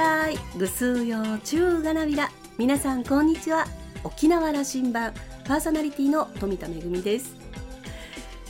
[0.00, 0.38] たい。
[0.56, 2.30] ぐすうようちゅうがなびら。
[2.56, 3.66] 皆さんこんにちは。
[4.02, 5.12] 沖縄羅針盤。
[5.44, 6.70] パーソナリティの富田恵
[7.02, 7.36] です。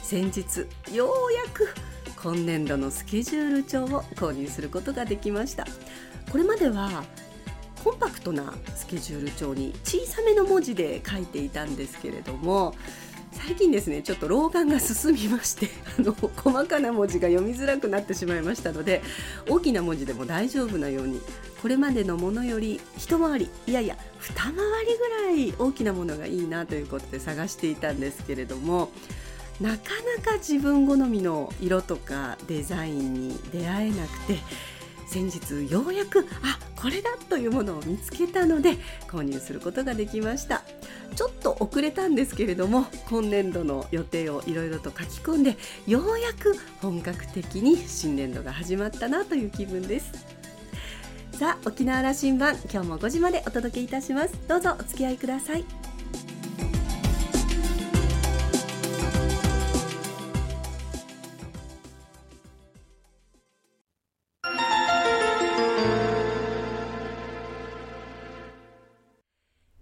[0.00, 0.60] 先日
[0.94, 1.74] ようやく
[2.22, 5.66] 今年度のスケジュール帳を購入することができました。
[6.30, 7.02] これまでは
[7.82, 12.76] コンパクトなスケジュール帳に小さめの文字で書いていたんですけれども
[13.32, 15.68] 最近ですねちょっと老眼が進みまして
[15.98, 19.02] あの細かな文字が読みづらくなってしまいましたので
[19.48, 21.20] 大きな文字でも大丈夫なように
[21.62, 28.90] これまでのものより一回りいやいや二回りぐらい大きなものがいいなということで探していたんですけれども
[29.60, 34.38] なかなか自分好みの色とかデザインに出会えなくて
[35.06, 40.62] 先日ようやくあこれだというものを見つけたので購入することができました。
[41.14, 50.12] ちょっと遅れたんですけれども今年度の予定をいろいろと書き込んでようやく本格的に新年度が始まったなという気分です。
[51.32, 54.34] さあ沖縄羅針盤今日も5時までお届けいたします。
[54.48, 55.89] どうぞお付き合いください。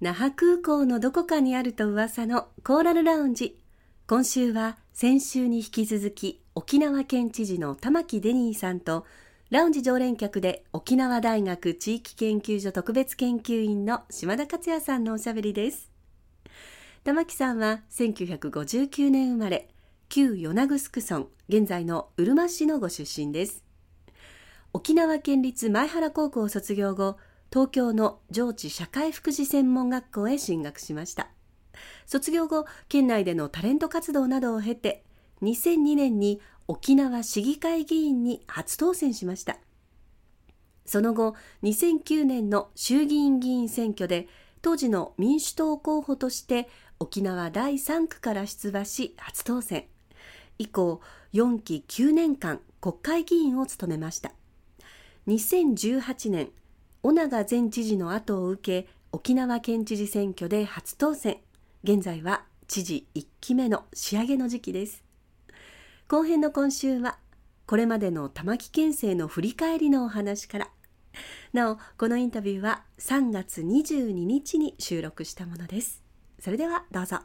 [0.01, 3.59] 那覇空港のどこかにあると噂のコーラルラウンジ
[4.07, 9.05] 今週は先週に引き続き沖縄県知事の玉城デニーさんと
[9.51, 15.91] ラウンジ常連客で沖縄大学地域研究所特別研究員の島田克也さんのおしゃべりです。
[17.03, 19.69] 玉城さんは1959年生まれ
[20.09, 23.65] 旧与那城村現在のうるま市のご出身です。
[24.73, 27.17] 沖縄県立前原高校を卒業後
[27.51, 31.29] 東京の上智社会福祉専門学校へ進学しました。
[32.07, 35.05] 卒業後県内でのタレント活動などを経て
[35.43, 39.59] 2002年に沖縄市議会議員に初当選しました。
[40.85, 44.29] その後2009年の衆議院議員選挙で
[44.61, 46.69] 当時の民主党候補として
[46.99, 49.87] 沖縄第3区から出馬し初当選。
[50.59, 51.01] 以降
[51.33, 54.33] 4期9年間国会議員を務めました。
[55.29, 56.51] 2018年
[57.03, 61.39] 尾長前知事の後を受け沖縄県知事選挙で初当選。
[61.85, 65.05] 現在は知事1期目の仕上げの時期です。
[66.09, 67.19] 後編の今週は
[67.67, 70.71] これまでの玉城県政の振り返りのお話から。
[71.53, 76.03] なおこのインタビューは3月22日に収録したものです。
[76.41, 77.19] それではどうぞ。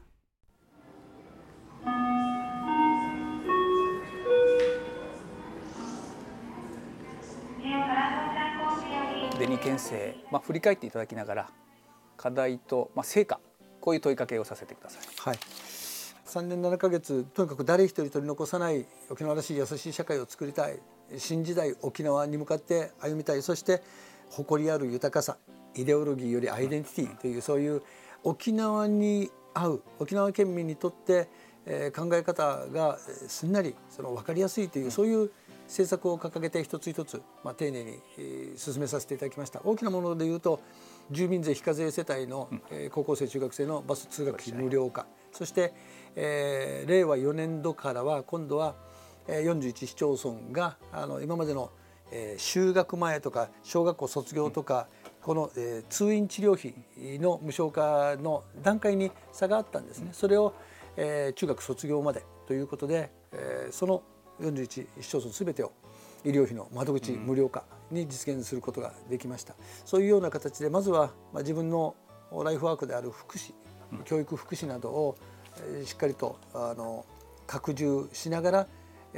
[9.39, 11.49] デニー県政、まあ、振り返っていただきながら
[12.17, 13.39] 課題と、まあ、成果
[13.81, 15.03] こういう問いかけをさせてください。
[15.17, 15.37] はい。
[16.25, 20.79] 3年7か月とにかく誰一人取り残さない沖縄らしい優しい社会を作りたい
[21.17, 23.83] 新時代沖縄に向かって歩みたいそして
[24.29, 25.37] 誇りある豊かさ
[25.75, 27.83] イデオロギーよりアイデンティティというそういう
[28.23, 31.27] 沖縄に合う沖縄県民にとって、
[31.65, 35.31] えー、考え方がすんなりその分かりやすいという、そういう
[35.67, 39.61] 政策を掲げて一つ一つ、まあ、丁寧に、えー、進めさせていただきました。
[39.63, 40.61] 大きなものでいうと
[41.11, 45.05] 住民税非課税世帯の、うん、えー、高校生中学生のバス通学費無料化。
[45.31, 45.73] そして、
[46.15, 48.75] えー、令和4年度からは今度は、
[49.27, 51.71] えー、41市町村があの今までの、
[52.11, 56.75] えー、就学前とか小学校卒業とか、うん、この、えー、通院治療費
[57.19, 60.09] の無償化の段階に差があったんですね。
[60.13, 60.53] それを、
[60.97, 64.03] えー、中学卒業までということで、えー、その
[64.41, 65.71] 41市町村すべてを
[66.25, 69.55] 医療費の窓口無料化に実現することができました、
[69.85, 71.95] そういうような形でまずは自分の
[72.43, 73.53] ライフワークである福祉
[74.05, 75.17] 教育福祉などを
[75.85, 77.05] しっかりとあの
[77.45, 78.67] 拡充しながら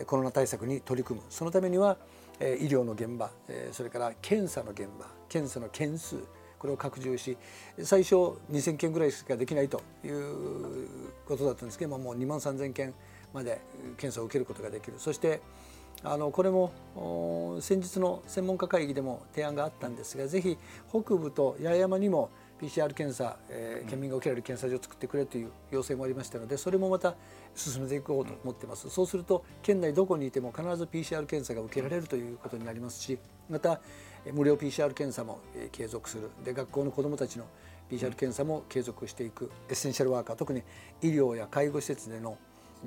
[0.05, 1.25] コロナ対策に取り組む。
[1.29, 1.97] そのためには
[2.39, 3.31] 医療の現場
[3.71, 6.17] それから検査の現場検査の件数
[6.59, 7.37] これを拡充し
[7.81, 8.15] 最初
[8.51, 10.87] 2,000件ぐらいしかできないという
[11.25, 12.93] ことだったんですけどももう2万3,000件
[13.35, 13.61] まで
[13.97, 14.93] 検査を受けることができる。
[14.97, 15.41] そして
[16.03, 16.71] あのこれも
[17.61, 20.57] 先日の専門家会議でも提案があったんですがぜひ
[20.89, 22.29] 北部と八重山にも
[22.61, 27.15] PCR 検査、えー、県民が受けられる検査所を作ってくれという要請もありましたのでそれもまた
[27.53, 33.17] 進めていこうと思っています、そうすると県内どこにいても必ず PCR 検査が受けられるということになりますし
[33.49, 33.81] また
[34.33, 35.39] 無料 PCR 検査も
[35.71, 36.29] 継続する。
[36.43, 37.45] で学校の子どもたちの
[37.91, 39.51] PCR 検査も継続していく。
[39.69, 40.63] エッセンシャルワーカー特に
[41.01, 42.37] 医療や介護施設での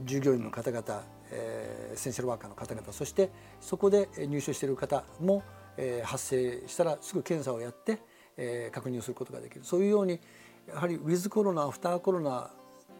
[0.04, 3.30] 従業員の方々、えー、エッセンシャルワーカーの方々そして
[3.60, 5.42] そこで入所している方も、
[5.76, 7.98] えー、発生したらすぐ検査をやって、
[8.36, 9.64] えー、確認をすることができる。
[9.64, 10.20] そういうように
[10.66, 12.50] やはりウィズコロナアフターコロナ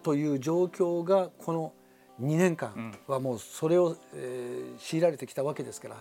[0.03, 1.73] という状況がこの
[2.21, 5.97] 2年間はもうそれを、えー、強いられてきたわけですから。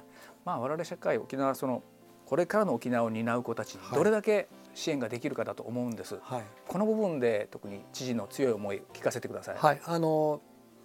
[0.46, 1.84] まあ、我々社会沖縄その
[2.26, 9.58] これからの沖縄を担う子たちにどれだけ支援ができるかだと思うんです、はい、この部分で特に知事の強い思い聞かせてください。
[9.58, 10.42] はい、あの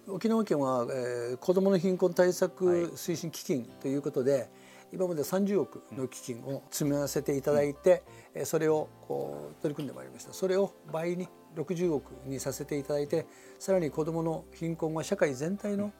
[0.07, 4.49] 沖縄県は、えー、子どもの貧困対策推進基金ということで、はい、
[4.93, 8.03] 今まで30億の基金を積み合わせていただいて、
[8.35, 10.33] うん、それをこう取り組んでまいりました。
[10.33, 13.25] それを倍に60億にさせていただいて
[13.59, 15.93] さらに子どもの貧困は社会全体の、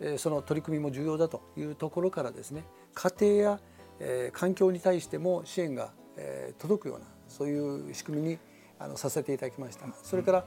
[0.00, 2.64] えー、その取り組みも重要だというところからですね
[2.94, 3.60] 家庭や、
[4.00, 8.38] えー、環境に対しても支援が、えー、届くようなそういう仕組みに
[8.78, 9.86] あのさせていただきました。
[10.02, 10.44] それから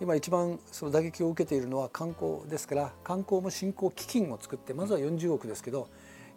[0.00, 5.88] 今一番その打撃を受けているのは観光ですから観光も振興基金を作ってまずは40億ですけど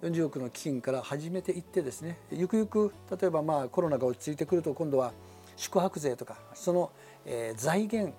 [0.01, 5.13] 40億の基金から始めていってですねゆくゆく例えばまあコロナが落ち着いてくると今度は
[5.57, 6.91] 宿泊税とかその、
[7.55, 8.15] 財源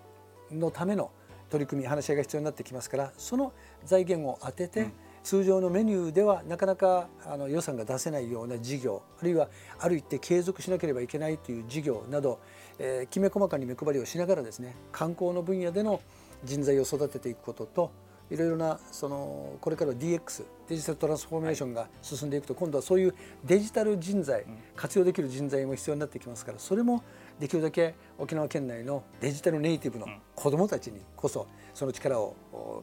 [0.53, 1.11] のための
[1.51, 3.53] 取り組み話し合いが必要になってきますからその
[3.85, 4.91] 財源を充てて、
[5.23, 9.49] 通常のメニューではなかなかあの予算が出せないような事業あるいは
[9.79, 12.41] ある一定継続しなければいけないという事業など、
[12.79, 16.01] えー、きめ細かに目配りをしながらですね観光の分野での
[16.45, 17.91] 人材を育てていくことと
[18.33, 23.15] いろいろなそのこれから DX デジタルトランスフォーメーションが進んでいくと今度はそういう
[23.45, 27.05] デジタル人材活用できる人材も必要になってきますからそれも
[27.39, 32.35] できるだけ沖縄県内のデジタルネイティブの子どもたちにこそその力を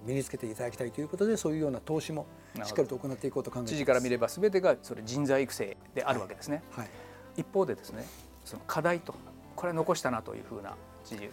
[0.05, 2.27] 身につけていただきたいということでそういうような投資も
[2.63, 3.73] しっかりと行っていこうと考えています。
[3.73, 6.85] 知事から見ればすべてがそれ人材育成であるわけですね、はい。
[6.85, 8.05] はい、一方でですね
[8.45, 9.15] その課題と
[9.55, 11.29] これ残したなというふうな知事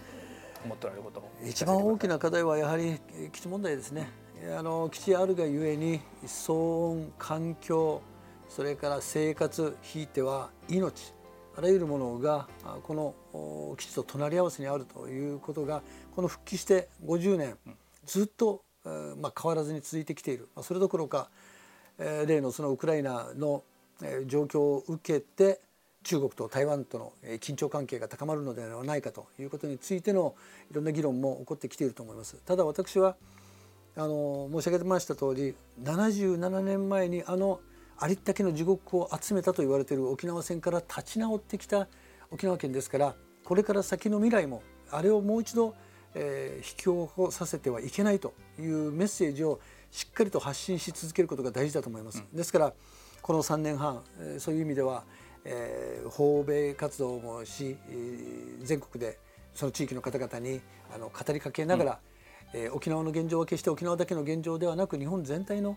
[0.65, 3.01] 思っておられること一番大きな課題はやはり
[3.33, 4.09] 基地問題ですね、
[4.59, 6.53] あの基地あるがゆえに騒
[6.91, 8.03] 音環境
[8.49, 11.15] それから生活ひいては命
[11.57, 12.49] あらゆるものが
[12.83, 15.83] この基地と隣り合わせにあるということが
[16.15, 17.57] この復帰して50年
[18.05, 20.49] ずっと、まあ、変わらずに続いてきている。
[20.63, 21.31] それどころか
[21.99, 23.65] 例のそのウクライナの
[24.27, 25.61] 状況を受けて
[26.07, 30.37] 中国と台湾との緊張関係が高まるのではないかということについての
[30.71, 32.37] いろんな議論も起こってきていると思います。
[32.47, 33.17] ただ私は
[33.97, 37.61] あの申し上げました通り77年前にあの
[37.99, 41.89] ありったけの地獄を集めたと言われている沖縄戦から立ち直ってきた
[42.31, 44.63] 沖縄県ですからこれから先の未来も
[44.93, 45.75] あれをもう一度、
[46.15, 46.85] えー、引き起
[47.17, 49.59] こさせてはいけないというメッセージを
[49.91, 52.23] しっかりと発信し続けることが大事だと思います。
[52.31, 52.75] うん、ですから
[53.23, 55.03] この3年半、えー、そういう意味では、
[55.49, 59.19] えー、訪米活動もし、えー、全国で
[59.55, 60.61] その地域の方々に
[60.95, 61.99] あの語りかけながら、
[62.55, 65.77] うん、えー、沖縄の現状は決して沖縄だけの現状ではなく日本全体の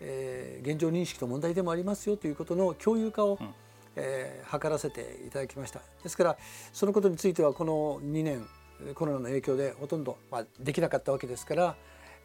[0.00, 3.48] えー、現状認識と問題でもありますよということの共有化を、うん、
[3.96, 5.80] えー、図らせていただきました。
[6.02, 6.38] ですから
[6.72, 8.46] そのことについてはこの2年
[8.94, 11.76] コロナの影響でほとんど、まあ、できなかったわけですから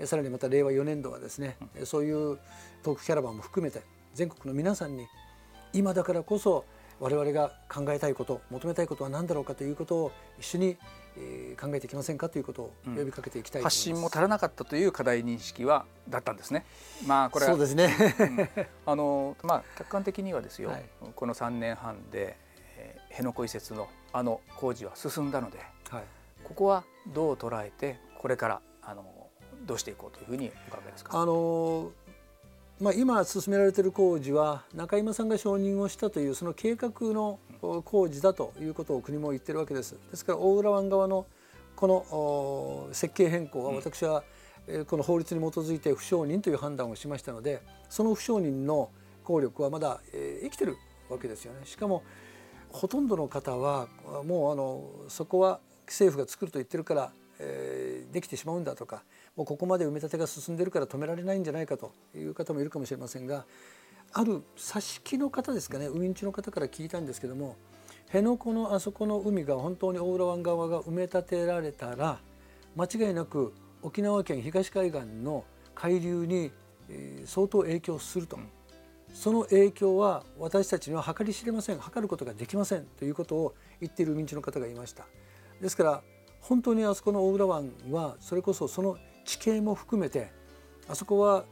[0.06, 2.40] さらにまた令和4年度はですね、うん、そういう
[2.82, 3.82] トークキャラバンも含めて
[4.14, 5.06] 全国の皆さんに
[5.74, 6.64] 今だからこそ
[7.00, 10.78] 我々が考えたいこと求めたいことは何だろうかということを一緒に
[11.18, 16.66] えー、考えていきませんかということを呼びかけていきたい、うん、発信も足らなかったという課題認識はだったんですね。
[17.08, 17.96] まあこれはそうですね。
[18.20, 22.38] うん、あのまあ客観的にはですよ、はい、この3年半で、
[22.78, 25.60] えー、辺野古移設のあの工事は進んだので、
[25.90, 26.04] はい、
[26.44, 26.84] ここは
[27.14, 29.06] どう捉えてこれからあの
[29.66, 31.18] どうしていこうというふうにお考えですか？
[31.20, 31.92] あの
[32.82, 37.40] まあ、今進められている工事は中山さんが承認をしたというその計画の
[37.86, 39.96] 工事だということを国も言ってるわけです。
[40.12, 41.26] ですから大浦湾側の
[41.78, 44.24] この設計変更は私は
[44.88, 48.90] この法律に基づいて不承認という判断をしましたのでその不承認の
[49.24, 50.02] 効力はまだ
[50.42, 50.76] 生きてる
[51.10, 51.62] わけですよね。
[51.64, 52.04] しかも
[52.70, 53.88] ほとんどの方は
[54.26, 59.04] もうあのそこは政府が作ると言ってるから、えー、できてしまうんだとか
[59.36, 63.46] もうここまで埋め立てが進んでるから止められないんじゃないかという方もいるかもしれませんが
[64.14, 67.56] ある挿し木の方ですかね海んちの方から聞いたんですけども
[68.08, 72.20] 辺野古のあそこの海が本当に大浦湾側が埋め立てられたら
[72.76, 75.44] 間違いなく沖縄県東海岸の
[75.74, 76.52] 海流に
[77.26, 78.40] 相当影響すると、
[79.14, 81.80] その影響は私たちには計り知れません。
[81.80, 85.06] 測ることができませんということを言っている海んちの方がいました。
[85.62, 86.02] ですから
[86.48, 90.30] 本当にあそこの大浦湾はそれこそその地形も含めて
[90.88, 91.44] あそこは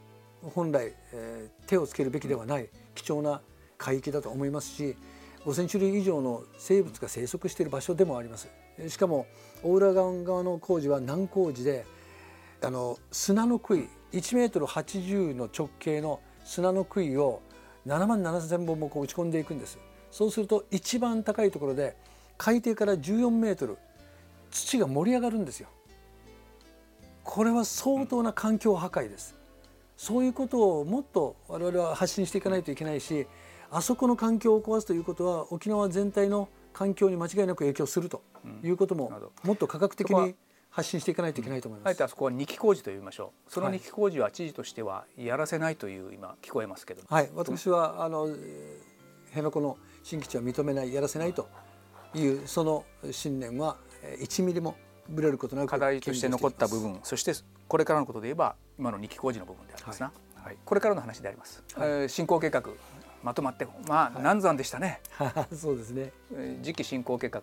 [0.54, 3.42] 本来、えー、手をつけるべきではない貴重な
[3.80, 4.96] 海域だと思いますし
[5.46, 8.48] 5,000種類以上の生物が生息している場所でもあります。
[8.88, 9.26] しかも
[9.64, 11.86] 大浦湾側の工事は難工事で
[12.62, 17.42] あの砂の杭1メートル80の直径の砂の杭を
[17.88, 19.80] 7万7,000本もこう打ち込んでいくんです。
[20.12, 21.98] そうすると一番高いところで
[22.38, 23.78] 海底から14メートル
[24.54, 25.68] 土が盛り上がるんですよ。
[27.24, 29.36] これは相当な環境破壊です。
[29.98, 33.28] そういうことをもっと我々は発信していかないといけないし
[33.72, 38.22] あそこの環境を壊すということは沖縄全体の環境に間違いなく影響すると
[38.64, 39.12] いうことも、
[39.44, 40.36] うん、もっと科学的に
[40.70, 41.88] 発信していかないといけないと思います。
[41.88, 43.52] あえてあそこは二期工事と言いましょう。
[43.52, 47.04] その二期工事は知事としてはやらせないという今聞こえますけど。
[47.08, 48.28] はい、私はあの
[49.30, 51.48] 辺野古の新基地は認めないやらせないと
[52.16, 53.78] いうその信念は
[54.20, 54.76] 1ミリも
[55.10, 57.34] ぶれることなく課題として残った部分そして
[57.68, 62.64] これからのことで言えば今の二期工事の部分でありますな、はい、これからの話であります、はい、えー、進行計画
[63.24, 65.00] まとまってまあ、難産でしたね。
[65.56, 66.12] そうですね。
[66.62, 67.42] 次期進行計画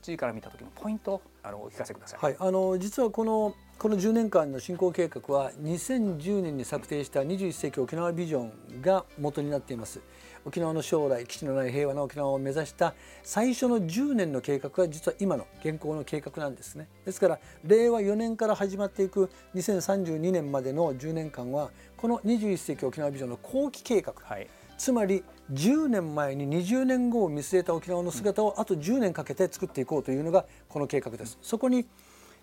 [0.00, 10.00] 知事から見た時のポイントあのお聞かせください、はい、あの実はこのこの10年間の進行計画は2010年に策定した21世紀沖縄ビジョンが元になっています
[10.46, 16.86] 沖縄の将来基地のない平和な沖縄を目指した最初の10年の計画が実は今の現行の計画なんですね。
[17.04, 24.46] ですから令和4年から始まっていく2032年までの10年間はこの21世紀沖縄ビジョンの後期計画、はい、
[24.78, 31.38] つまり10年前に20年後を見据えた沖縄の姿をあと10年かけて作っていこうというのがこの計画です。
[31.42, 31.86] そこに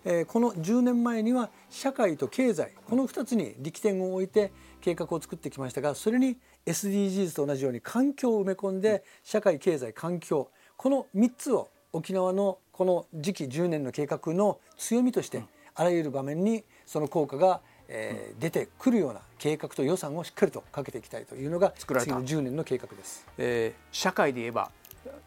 [0.04, 15.44] えこの10年前には社会と経済この2つに力点を置いて計画を作ってきましたがそれに SDGs と同じように環境を埋め込んで社会経済環境この3つを沖縄のこの次期10年の計画の強みとして
[15.74, 23.26] あらゆる場面にその効果がえー、出てくるような計画と予算をしっかりとかけていきたいというのが次の10年の計画です。
[23.38, 24.70] えー、社会で言えば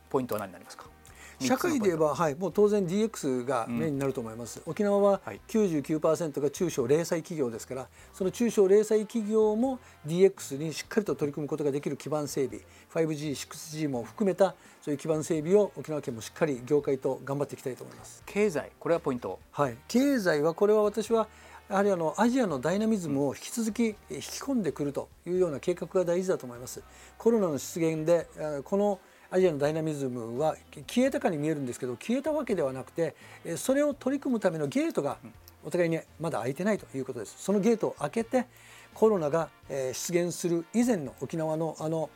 [0.09, 0.96] ポイントは何になりますか？
[1.39, 12.61] 社会で言えば、はい、もう当然 DX がメインになると思います、うん、沖縄は99%が中小零細企業ですからその中小零細企業も DX にしっかりと取り組むことができる基盤整備。
[12.93, 18.23] 5G、6G も含めたそういう基盤整備を沖縄県もしっかり業界と頑張っていきたいと思います。
[18.25, 19.39] 経済これはポイント。
[19.51, 19.77] はい。
[19.87, 21.27] 経済はこれは私は
[21.69, 26.81] やはりあのアジアのダイナミズムを引き続き引き込んでくるというような計画が大事だと思います。
[27.17, 28.27] コロナの出現で
[28.63, 30.55] このアジアのダイナミズムは
[30.87, 33.15] 消えたかに見えるんですけど消えたわけではなくて
[33.57, 35.17] それを取り組むためのゲートが
[35.63, 37.35] お互いにまだ開いてないということです。
[37.37, 38.45] そのゲートを開けて
[38.93, 42.09] コロナが出現する以前の沖縄のあの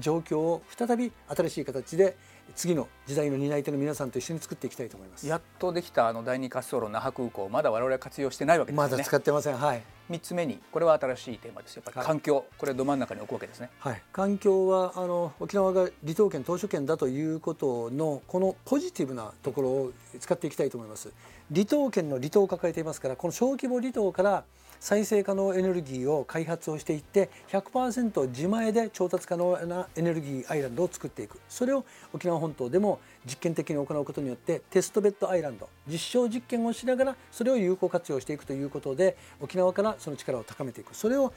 [0.00, 2.16] 状況を再び新しい形で
[2.56, 5.26] 次の時代の担い手の皆さんと一緒に作っていきたいと思います。
[5.26, 7.48] やっとできたあの第二滑走路那覇空港。
[7.48, 8.88] まだ我々は活用してないわけですね。
[8.90, 9.56] まだ使ってません。
[9.56, 13.70] はい三つ目にこれは新しいテーマですやっぱり環境、はい、これど真ん中に置くわけですね。
[13.78, 14.02] はい。
[14.12, 21.12] 環境はあの沖縄が離島県島しょ県だということのこのポジティブなところを使っていきたいと思います。
[21.52, 24.44] 離島県の離島を抱えていますからこの小規模離島から
[24.80, 31.40] 再生可能エネルギーを開発をしていって100%自前で調達可能なエネルギーアイランドを作っていく。
[31.48, 40.94] それを沖縄本島でも実験的に行うことによってテストベッドアイランド実証実験をしながらそれを有効活用していくということで沖縄からその力を高めていく。
[40.94, 41.32] それを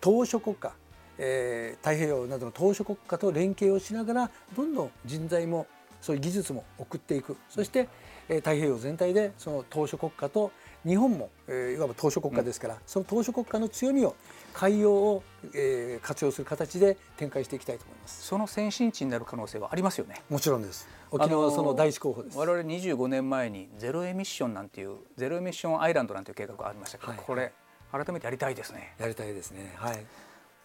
[0.00, 0.72] 島しょ国家
[1.18, 5.66] えー、太平洋などの島しょ国家と連携をしながらどんどん人材も
[6.00, 7.36] そういう技術も送っていく。
[7.48, 7.88] そして、
[8.28, 10.52] えー、太平洋全体でその島しょ国家と
[10.84, 14.14] 日本も、えー、いわば島しょ国家ですから、うん、その島しょ国家の強みを
[14.52, 15.22] 海洋を、
[15.54, 18.22] えー、活用する形で展開していきたいと思います。
[18.22, 20.22] その先進地になる可能性はありますよね。
[20.28, 22.38] もちろんです沖縄はその第一候補です。
[22.38, 27.52] 我々25年前にゼロエミッションなんていうゼロエミッションアイランドなんていう計画がありましたけど、はい、これ
[27.92, 28.94] 改めてやりたいですね。
[28.98, 29.72] やりたいですね。
[29.76, 30.04] はい。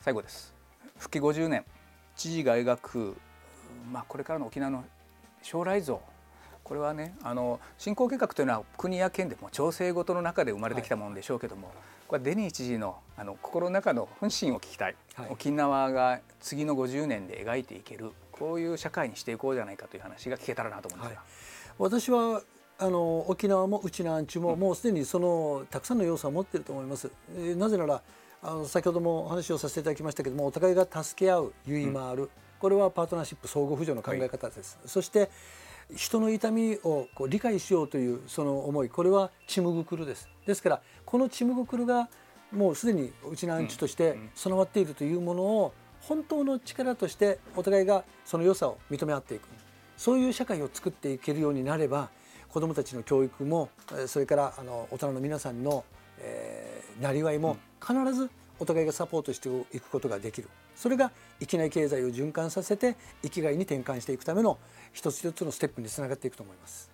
[0.01, 0.53] 最後です。
[0.98, 1.65] 復帰50年。
[2.15, 3.17] 知事が描く
[3.91, 4.83] まあこれからの沖縄の
[5.41, 6.01] 将来像。
[6.63, 11.75] これはねあの振興計画というのは国や県でも調整ごとの中で生まれてきたものでしょうけども、はい、
[12.07, 21.26] これデニー知事のあの心の中の本心を聞きたい、はい、沖縄が次の50年で描いていけるこういう社会にしていこうじゃないかという話が聞けたらなと思うんですが、はい、
[21.78, 22.42] 私は
[22.80, 27.12] あの沖縄もうちのアンチも、もうすでにそのたくさんの要素を持っていると思います。
[27.38, 28.02] えー、なぜなら
[28.42, 34.80] あの先ほども話をさせていただきましたけどもお互いが助け合う結い回る、うん、これはパートナーシップ相互扶助の考え方です。
[34.86, 35.30] そして
[35.96, 38.90] 人の痛みをこう理解しようというその思い。
[38.90, 40.28] これはチムグクルです。
[40.48, 42.10] ですからこのチムグクルが
[42.52, 49.48] もうすでにうちのアンチとして備わっているというものを本当の力としてお互いがその良さを認め合っていく。
[49.98, 52.10] そういう社会を作っていけるようになれば
[52.50, 53.70] 子どもたちの教育も
[54.08, 55.86] それからあの大人の皆さんの、
[56.20, 58.29] えー、なりわいも必ず
[58.60, 60.50] お互いがサポートしていくことができる。
[60.75, 64.58] それが域内経済を循環させて生きがいに転換していくための
[64.93, 66.89] 一つ一つのステップにつながっていくと思います。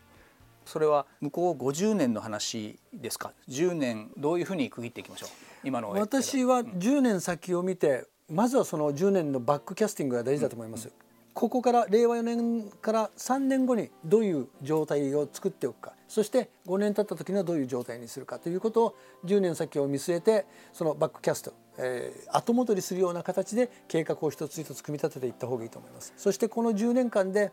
[0.65, 5.29] それは向こう50年の話ですか？10年どういうふうに区切っていきましょう？
[5.63, 11.07] 今の私は10年先を見て、まずはその10年のバックキャスティングが大事だと思います、うん
[11.37, 15.93] ここから令和4年から3年後にどういう状態を作っておくか。
[16.07, 26.11] そして5年経った時にはどういう状態にするかということを10年先を見据えてそのバックキャストえー、後戻りするような形で計画を一つ一つ組み立てていった方がいいと思います。
[26.17, 27.51] そしてこの10年間で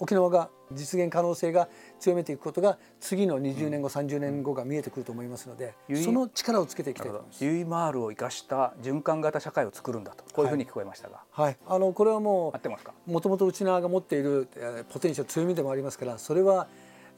[0.00, 7.44] 沖縄が実現可能性が強めていくことが次の20年後、うん、30年後が見えてくると思いますので、その力をつけていきたいと思います。
[7.44, 12.94] ユイマールを生かした循環型社会を作るんだとこういうふうに聞こえましたが、はい、はい、あのこれはもう合ってますか？
[13.06, 16.66] もともと内縄が持っている、えー、ポテンシャル強みでもありますからそれは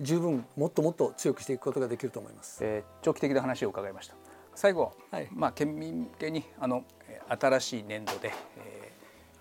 [0.01, 2.59] 十分もっともっと強くしていくことができると思います。
[2.65, 4.15] えー、長期的な話を伺いました。
[4.55, 6.85] 最後、はい、まあ県民向けにあの
[7.29, 8.93] 新しい年度で、え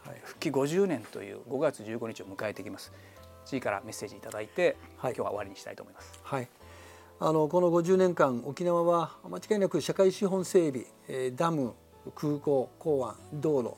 [0.05, 2.91] ーはい、復帰50年という5月15日を迎えていきます。
[3.51, 6.19] 知事からメッセージいただいて、はい、今日は終わりにしたいと思います。
[6.23, 6.47] はい。
[7.19, 11.73] あのこの50年間沖縄は間違いなく社会資本整備、えー、ダム
[12.15, 13.75] 空港港湾道路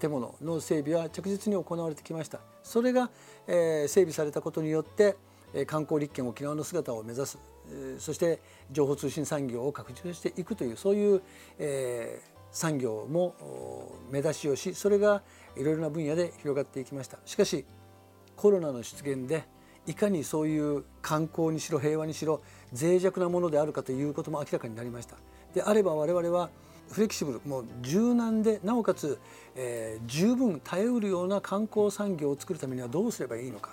[0.00, 3.10] 建物の整備は着実に行われてきましたそれが、
[3.48, 5.16] えー、整備されたことによって
[5.66, 7.40] 観光立県沖縄の姿を目指す
[7.98, 8.40] そして
[8.70, 11.22] 情報通信産業を拡充していくというそういう、
[11.58, 13.34] えー、産業も
[14.08, 15.22] 目指しをしそれが
[15.56, 17.64] いろいろな分野で広がっていきましたしかし
[18.36, 19.44] コロナの出現で
[19.86, 22.40] いかにそういう観光にしろ平和にしろ
[22.72, 25.16] 脆弱なものであるかということも明らかになりました。
[25.54, 26.50] であれば我々は
[26.90, 29.18] フレキシブルもう柔軟でなおかつ、
[29.56, 33.70] えー、十分耐えうるような観光産業を作るためにはどうすればいいのか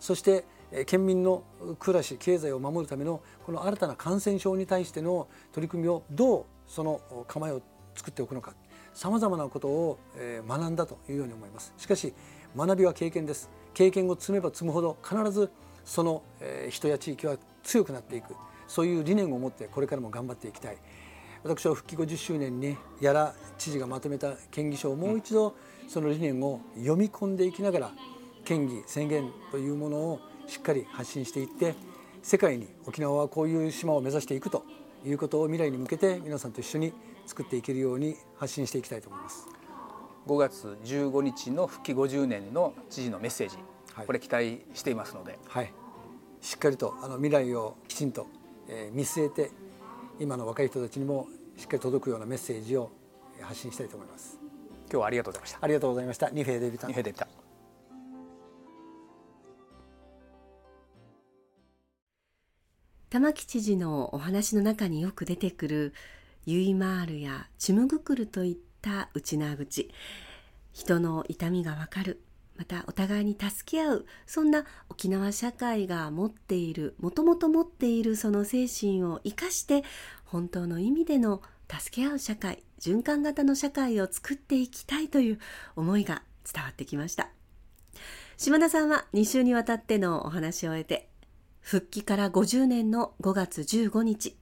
[0.00, 1.42] そして、えー、県民の
[1.78, 7.60] 暮らし経済を守るためのこの新たな感染症に対しての取り組みをどうその構えを
[7.94, 8.54] 作っておくのか
[8.94, 11.74] さまざまなことを、えー、学んだというように思います。
[11.76, 12.14] しかし
[12.56, 15.50] 学びは経験です経験を積めば積むほど必ず
[15.84, 18.34] その、え人や地域は強くなっていく。
[18.66, 20.78] そういう理念を持ってこれからも頑張っていきたい。
[21.44, 25.54] 私は復帰50周年に屋良知事がまとめた県議書をもう一度
[25.88, 27.92] その理念を読み込んでいきながら
[28.46, 31.74] 県議宣言というものをしっかり発信していって
[32.22, 34.64] 世界に沖縄はこういう島を目指していくと
[35.04, 36.94] いうことを未来に向けて皆さんと一緒に
[37.26, 39.55] 作っていけるように発信していきたいと思います。
[40.26, 43.56] 5月15日の復帰50年の知事のメッセージ、
[43.94, 45.72] はい、これ期待していますので、はい、
[46.40, 48.26] しっかりとあの未来をきちんと、
[48.68, 49.50] えー、見据えて
[50.18, 52.90] 今の若い人たちにもしっかり届くようなメッセージを
[53.40, 54.38] 発信したいと思います。
[54.88, 55.58] 今日はありがとうございました。
[55.60, 56.30] ありがとうございました。
[56.30, 57.28] ニフェデビタニフェデビタ
[63.10, 65.94] 玉城知事のお話の中によく出てくる
[66.44, 68.56] ユイマールやチムグクルといっ
[68.86, 69.90] た内縄口。
[70.72, 72.22] 人の痛みがわかる。
[72.56, 74.06] またお互いに助け合う。
[74.26, 79.82] そんな沖縄社会が持っているもともと持っているその精神を生かして
[80.24, 85.38] 本当の意味での助け合う社会循環型の社会を作っていきたいという
[85.74, 87.28] 思いが伝わってきました。
[88.36, 91.08] 島田さんは2週にわたってのお話を終えて
[91.60, 94.36] 復帰から50年の5月15日。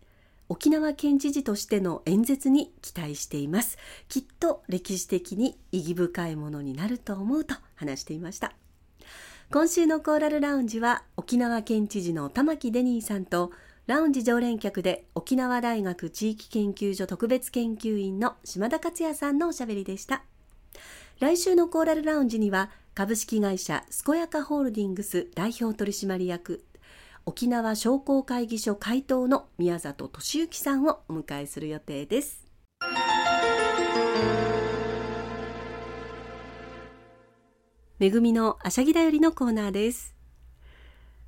[0.54, 3.76] 沖縄県知事としての演説に期待しています。
[4.08, 8.52] きっと歴史的に意義深いものになると思うと話していました。
[9.50, 13.50] 今週のコーラルラウンジは沖縄県知事の玉城デニーさんと
[13.88, 20.22] ラウンジ常連客で沖縄大学地域研究所特別研究員の島田克也さんのおしゃべりでした。
[21.18, 26.64] 来週のコーラルラウンジには株式会社健やかホールディングス代表取締役
[27.26, 32.44] 沖縄商工会議所会頭の宮里俊之さんをお迎えする予定です。
[37.98, 40.13] 恵みのあしゃぎだよりのコーナーです。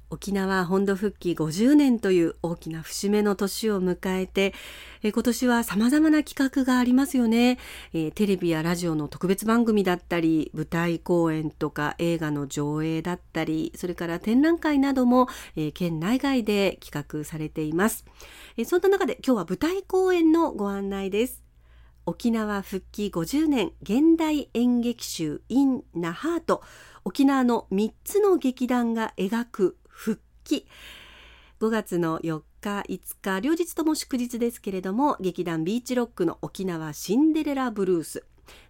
[0.09, 4.55] 沖縄本土復帰50年という大きな節目の年を迎えて、
[5.03, 7.59] え今年は様々な企画がありますよね、
[7.93, 18.05] えー、テレビやラジオの特別番組だったり、舞台公演とか映画の上映だったり、それから展覧会なども、えー、県内外で企画されています、
[18.57, 21.43] えそんな中で今日は舞台公演のご案内です。
[22.09, 26.63] 沖縄復帰50年現代演劇集 in ナハート
[27.05, 30.67] 沖縄の3つの劇団が描く復帰。
[31.59, 38.25] 5月の4日5日両日とも祝日ですけれども劇団ビーチロックの沖縄シンデレラブルース。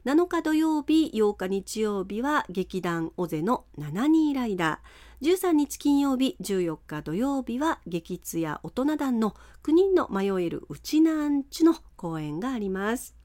[0.05, 5.27] 7日土曜日8日日曜日は劇団オゼの72ライダー。
[5.33, 9.35] 13日金曜日14日土曜日は激津や大人団の
[9.65, 13.17] 9人の迷えるうちなんちの公演があります。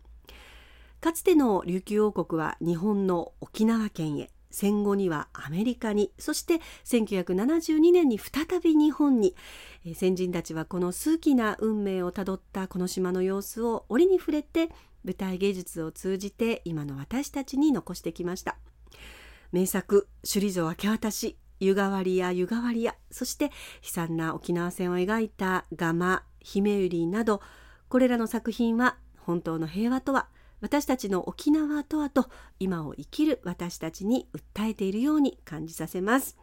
[1.01, 4.31] かつての琉球王国は日本の沖縄県へ。
[4.51, 9.35] 戦後にはアメリカにそして1972年に再び日本に。
[9.95, 14.69] 先人たちはこの数奇な運命をたどったこの島の様子を折に触れて
[15.03, 18.57] 舞台芸術を通じて今の私たちに残してきました。
[19.51, 23.51] 名作首里城明け渡し湯変わりや湯変わりやそして悲
[23.83, 27.41] 惨な沖縄戦を描いたガマ姫百合など
[27.89, 30.27] これらの作品は本当の平和とは
[30.61, 36.37] 「私たちの沖縄とはと今を生きる私たちに訴えているように感じさせます。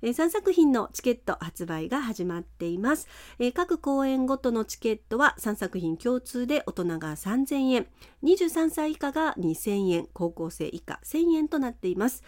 [0.00, 7.86] えー、3作品のチケット発売が始まっています、えー、各公演ごとのチケットは3作品共通で大人が3000円。
[8.22, 10.08] 23歳以下が2000円。
[10.12, 12.22] 高校生以下1000円となっています、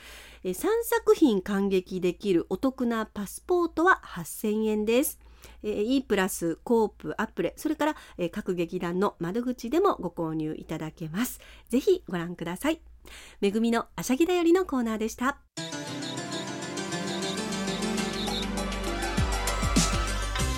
[0.45, 5.19] えー、3作品感激できるお得なパスポートは8000円です。
[5.63, 11.41] えー、E プラスコープアップレそれから、え、各劇団の窓口でもご購入いただけます。
[11.69, 12.81] ぜひご覧ください。
[13.41, 15.39] めぐみのあしゃぎだよりのコーナーでした。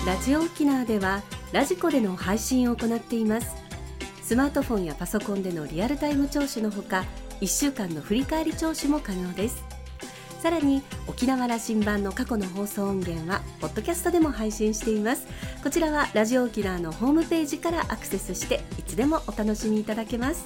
[0.05, 3.55] ラジオ沖縄ではラジコでの配信を行っています。
[4.21, 7.05] スマートフォンやパソコンでのリアルタイム聴取のほか
[7.41, 9.72] 1週間の振り返り聴取も可能です。
[10.43, 15.25] さらに沖縄羅針盤の過去の放送音源はポッドキャストでも配信しています。
[15.63, 20.45] こちらはラジオ沖縄のホームページからアクセスしていつでもお楽しみいただけます。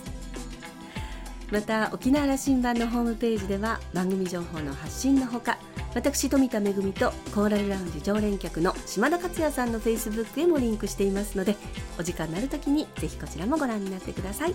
[1.49, 5.57] また沖縄羅針盤のホームページでは番組情報の発信のほか
[5.95, 11.55] 私富田恵とコーラルラウンジ常連客の島田克也さんのフェイスブックへもリンクしていますので
[11.99, 14.53] お時間のある時にぜひこちらもご覧になってください。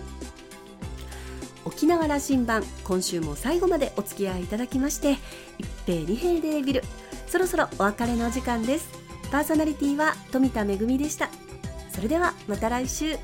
[1.64, 5.18] 沖縄羅針盤今週も最後までお付き合いいただきまして
[5.58, 6.82] 一平二平でビル。
[7.26, 8.88] そろそろお別れの時間です。
[9.30, 11.30] パーソナリティは富田恵でした。
[11.90, 13.16] それではまた来週。